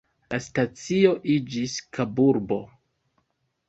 La 0.33 0.37
stacio 0.45 1.13
iĝis 1.35 1.79
Kaburbo. 2.01 2.63